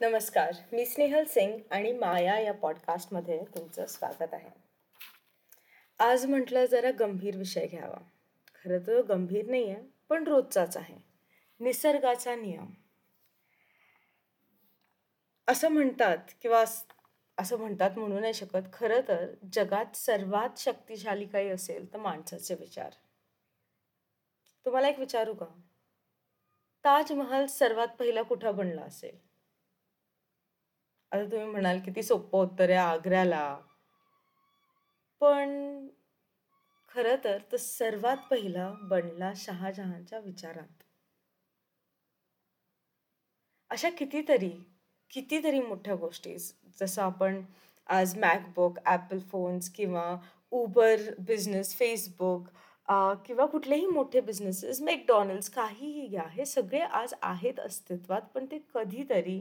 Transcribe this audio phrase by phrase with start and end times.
[0.00, 4.50] नमस्कार मी स्नेहल सिंग आणि माया या पॉडकास्टमध्ये तुमचं स्वागत आहे.
[5.98, 7.98] आज म्हटलं जरा गंभीर विषय घ्यावा.
[8.54, 10.94] खरं तर गंभीर नाही आहे पण रोजचाच आहे.
[11.60, 12.66] निसर्गाचा नियम.
[15.48, 16.64] असं म्हणतात किंवा
[17.38, 18.72] असं म्हणतात म्हणू नाही शकत.
[18.72, 22.90] खरं तर जगात सर्वात शक्तिशाली काही असेल तर माणसाचे विचार.
[24.64, 25.46] तुम्हाला एक विचारू का?
[26.84, 29.27] ताजमहल सर्वात पहिला कुठं बनला असेल?
[31.12, 33.56] आता तुम्ही म्हणाल किती सोपं उत्तर आहे आग्र्याला.
[35.22, 35.86] पण
[36.92, 40.82] खरं तर तो सर्वात पहिला बनला शहाजहानच्या विचारात.
[43.70, 44.50] अशा कितीतरी
[45.10, 46.36] कितीतरी मोठ्या गोष्टी.
[46.80, 47.40] जसं आपण
[47.88, 50.14] आज मॅकबुक ॲपल फोन्स किंवा
[50.52, 52.48] उबर बिझनेस फेसबुक
[53.26, 56.26] किंवा कुठलेही मोठे बिझनेसेस मॅकडॉनल्ड्स काहीही घ्या.
[56.28, 59.40] हे सगळे आज आहेत अस्तित्वात पण ते कधीतरी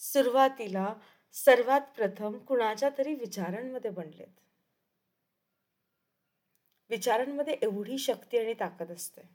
[0.00, 0.86] सुरुवातीला
[1.34, 4.28] सर्वात प्रथम कुणाच्या तरी विचारांमध्ये बनलेत.
[6.90, 9.28] विचारांमध्ये एवढी शक्ती आणि ताकद असते.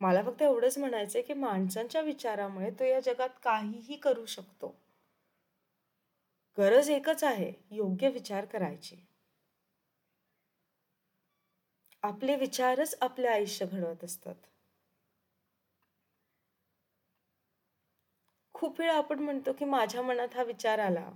[0.00, 4.74] मला फक्त एवढंच म्हणायचंय की माणसांच्या विचारामुळे तो या जगात काहीही करू शकतो.
[6.58, 8.96] गरज एकच आहे योग्य विचार करायची.
[12.02, 14.34] आपले विचारच आपले आयुष्य घडवत असतात.
[18.66, 21.10] खूप वेळा आपण म्हणतो की माझ्या मनात हा विचार आला.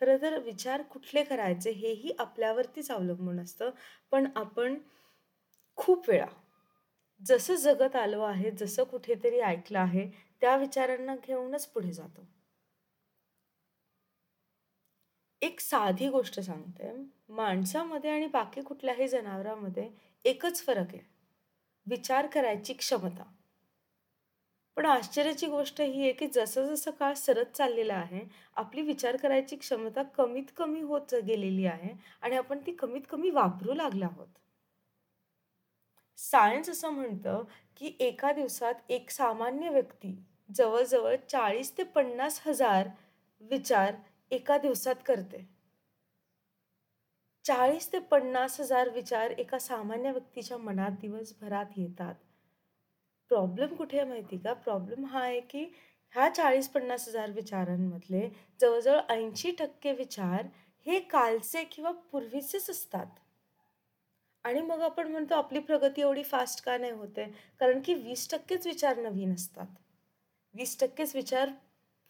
[0.00, 3.70] खरं तर विचार कुठले करायचे हेही आपल्यावरतीच अवलंबून असतं.
[4.10, 4.78] पण आपण
[5.76, 6.26] खूप वेळा
[7.20, 12.26] जसं जगत आलो आहे जसं कुठेतरी ऐकलं आहे त्या विचारांना घेऊनच पुढे जातो.
[15.42, 16.92] एक साधी गोष्ट सांगते.
[17.28, 19.88] माणसामध्ये आणि बाकी कुठल्याही जनावरांमध्ये
[20.24, 21.00] एकच फरक आहे.
[21.86, 23.35] विचार करायची क्षमता.
[24.76, 28.20] पण आश्चर्याची गोष्ट ही आहे की जसं जसं काळ सरत चाललेला आहे
[28.56, 33.74] आपली विचार करायची क्षमता कमीत कमी होत गेलेली आहे आणि आपण ती कमीत कमी वापरू
[33.74, 34.28] लागला आहोत.
[36.18, 37.42] सायन्स असं म्हणतं
[37.76, 40.14] की एका दिवसात एक सामान्य व्यक्ती
[40.54, 42.88] जवळजवळ चाळीस ते पन्नास हजार
[43.42, 43.94] विचार
[44.30, 45.46] एका दिवसात करते.
[47.44, 52.14] चाळीस ते पन्नास हजार विचार एका सामान्य व्यक्तीच्या मनात दिवसभरात येतात.
[53.30, 54.52] प्रॉब्लेम कुठे आहे माहिती का?
[54.52, 55.64] प्रॉब्लेम हा आहे की
[56.14, 58.28] ह्या चाळीस पन्नास हजार विचारांमधले
[58.60, 60.46] जवळजवळ ऐंशी टक्के विचार
[60.86, 63.06] हे कालचे किंवा पूर्वीचेच असतात.
[64.44, 67.24] आणि मग आपण म्हणतो आपली प्रगती एवढी फास्ट का नाही होते?
[67.60, 69.66] कारण की वीस टक्केच विचार नवीन असतात.
[70.54, 71.50] वीस टक्केच विचार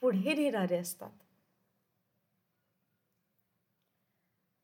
[0.02, 1.10] पुढे नेणारे असतात.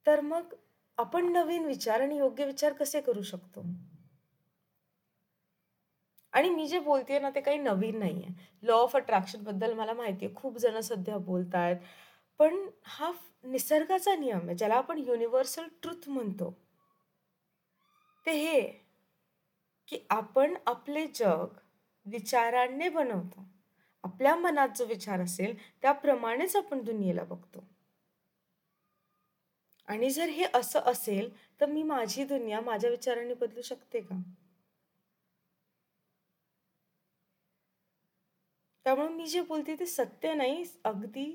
[0.07, 0.55] तर मग
[0.99, 3.63] आपण नवीन विचार आणि योग्य विचार कसे करू शकतो?
[6.33, 10.27] आणि मी जे बोलते ना ते काही नवीन नाही आहे लॉ ऑफ अट्रॅक्शनबद्दल मला माहिती
[10.27, 11.77] आहे खूप जण सध्या बोलत आहेत
[12.41, 13.11] पण हा
[13.45, 16.51] निसर्गाचा नियम आहे ज्याला आपण युनिव्हर्सल ट्रुथ म्हणतो.
[18.27, 18.61] ते हे
[19.89, 21.59] की आपण आपले जग
[22.07, 23.47] विचारांनी बनवतो.
[24.05, 27.65] आपल्या मनात जो विचार असेल त्याप्रमाणेच आपण दुनियेला बघतो.
[29.89, 34.17] आणि जर हे असं असेल तर मी माझी दुनिया माझ्या विचारांनी बदलू शकते का?
[38.87, 41.27] त्यामुळे मी जे बोलते ते सत्य नाही अगदी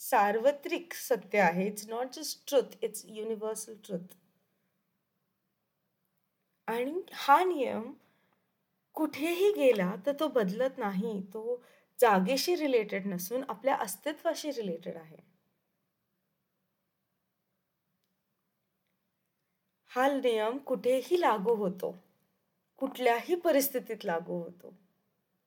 [0.00, 1.66] सार्वत्रिक सत्य आहे.
[1.66, 4.14] It's not just truth it's universal truth
[6.68, 7.90] आणि हा नियम
[8.96, 11.20] कुठेही गेला तर तो बदलत नाही.
[11.34, 11.60] तो
[11.98, 15.16] जागेशी रिलेटेड नसून आपल्या अस्तित्वाशी रिलेटेड आहे.
[19.90, 21.90] हा नियम कुठेही लागू होतो.
[22.78, 24.74] कुठल्याही परिस्थितीत लागू होतो.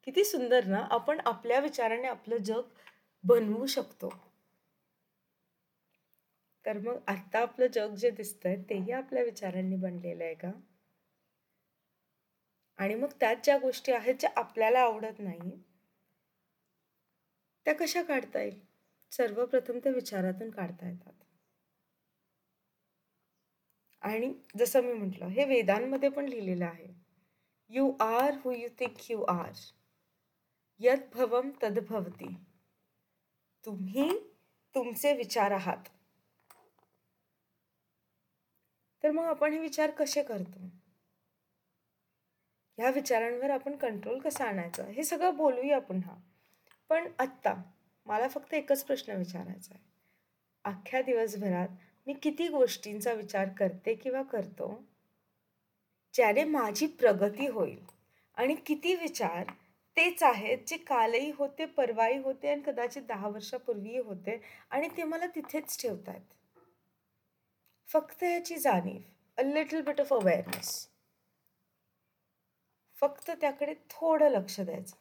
[0.04, 2.62] किती सुंदर ना आपण आपल्या विचाराने आपलं जग
[3.24, 4.10] बनवू शकतो.
[6.66, 10.52] तर मग आता आपलं जग जे दिसतंय तेही आपल्या विचारांनी बनलेलं आहे का?
[12.78, 15.52] आणि मग त्यात ज्या गोष्टी आहेत ज्या आपल्याला आवडत नाही
[17.66, 18.60] त्या कशा काढता येईल?
[19.12, 21.14] सर्वप्रथम त्या विचारातून काढता येतात.
[24.02, 26.88] आणि जसं मी म्हटलं हे वेदांमध्ये पण लिहिलेलं आहे.
[27.70, 29.52] You are who you think you are
[30.80, 31.50] यद भवम
[33.66, 34.20] तुम्ही
[34.76, 35.84] तुमचे विचार आहात।
[39.04, 40.60] तर मग आपण हे विचार कसे करतो?
[42.78, 44.84] ह्या विचारांवर आपण कंट्रोल कसा आणायचा?
[44.84, 46.16] हे सगळं बोलूया पुन्हा.
[46.90, 47.64] पण आत्ता
[48.06, 49.84] मला फक्त एकच प्रश्न विचारायचा आहे.
[50.64, 51.68] अख्ख्या दिवसभरात
[52.08, 54.84] मी किती गोष्टींचा विचार करते किंवा करतो?
[56.14, 57.86] ज्याने माझी प्रगती होईल
[58.36, 59.46] आणि किती विचार
[59.98, 64.40] तेच आहेत जे कालही होते परवाही होते आणि कदाचित दहा वर्षापूर्वीही होते
[64.72, 66.22] आणि ते मला तिथेच ठेवत आहेत
[67.90, 69.00] फक्त याची जाणीव
[69.38, 70.72] a little bit of awareness
[72.98, 74.96] फक्त त्याकडे थोडं लक्ष द्यायचं.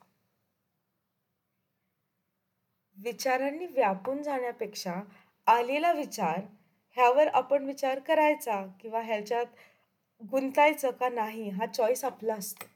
[2.99, 4.95] विचारांनी व्यापून जाण्यापेक्षा
[5.47, 6.41] आलेला विचार
[6.97, 9.47] ह्यावर आपण विचार करायचा किंवा ह्याच्यात
[10.23, 12.67] गुंतायचं का नाही हा चॉईस आपला असतो.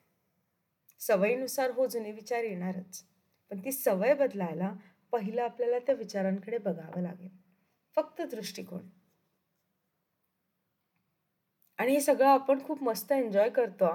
[1.01, 3.03] सवयीनुसार हो जुने विचार येणारच.
[3.51, 4.73] पण ती सवय बदलायला
[5.13, 7.31] पहिलं आपल्याला त्या विचारांकडे बघावं लागेल.
[7.97, 8.89] फक्त दृष्टिकोन.
[11.79, 13.87] आणि हे सगळं आपण खूप मस्त एन्जॉय करतो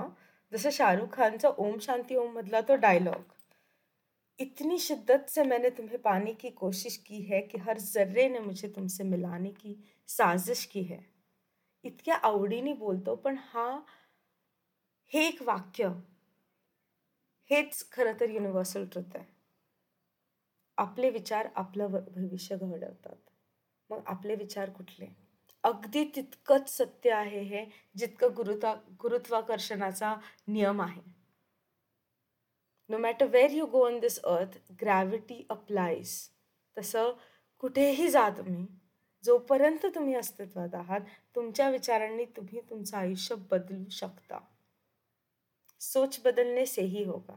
[0.52, 3.34] जसं शाहरुख खानचा ओम शांती ओम मधला तो डायलॉग
[4.40, 8.68] इतनी शिद्दत से मैंने तुम्हें पाने की कोशिश की है कि हर जर्रे ने मुझे
[8.68, 9.76] तुमसे मिलाने की
[10.08, 11.00] साजिश की है.
[11.84, 13.82] इतक्या आवडीने बोलतो पण हा
[15.12, 15.90] हे एक वाक्य
[17.52, 19.26] हेच खरं तर युनिव्हर्सल ट्रुथ आहे.
[20.78, 23.16] आपले विचार आपलं भविष्य घडवतात.
[23.90, 25.06] मग आपले विचार कुठले?
[25.64, 27.66] अगदी तितकंच सत्य आहे हे
[27.98, 30.16] जितकं गुरुत्वा गुरुत्वाकर्षणाचा
[30.48, 31.02] नियम आहे.
[32.90, 36.30] No matter where you go on this earth gravity applies
[36.78, 37.12] तसं
[37.60, 38.66] कुठेही जा तुम्ही
[39.24, 41.02] जोपर्यंत तुम्ही अस्तित्वात आहात
[41.36, 44.40] तुमच्या विचारांनी तुम्ही तुमचं आयुष्य बदलू शकता.
[45.82, 47.36] सोच बदलणे सेही होगा.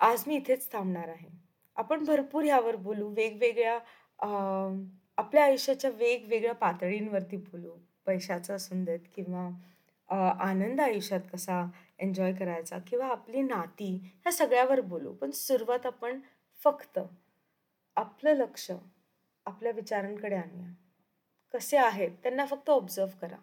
[0.00, 1.28] आज मी इथेच थांबणार आहे.
[1.76, 3.78] आपण भरपूर ह्यावर बोलू वेगवेगळ्या
[5.18, 7.70] आपल्या आयुष्याच्या वेगवेगळ्या पातळींवरती बोलू.
[8.06, 9.48] पैशाचं असून देत किंवा
[10.48, 11.64] आनंद आयुष्यात कसा
[11.98, 15.12] एन्जॉय करायचा किंवा आपली नाती ह्या सगळ्यावर बोलू.
[15.14, 16.20] पण सुरुवात आपण
[16.64, 16.98] फक्त
[17.96, 18.70] आपलं लक्ष
[19.46, 20.72] आपल्या विचारांकडे आणूया.
[21.54, 23.36] कसे आहेत त्यांना फक्त ऑब्झर्व करा.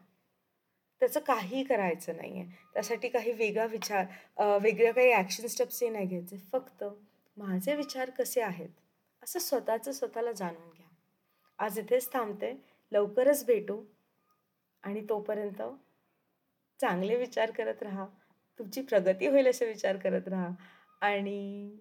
[1.02, 6.38] त्याचं काही करायचं नाही आहे त्यासाठी काही वेगळा विचार वेगळ्या काही ॲक्शन स्टेप्सही नाही घ्यायचे.
[6.52, 6.84] फक्त
[7.38, 8.70] माझे विचार कसे आहेत
[9.24, 10.88] असं स्वतःचं स्वतःला जाणून घ्या.
[11.60, 12.54] आज इथेच थांबते.
[12.92, 13.82] लवकरच भेटू.
[14.84, 15.62] आणि तोपर्यंत
[16.80, 18.06] चांगले विचार करत राहा.
[18.60, 20.50] तुमची प्रगती होईल असे विचार करत राहा.
[21.02, 21.78] आणि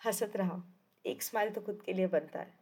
[0.00, 0.58] हसत राहा.
[1.04, 2.61] एक स्माइल तो खुद के लिए बनता है.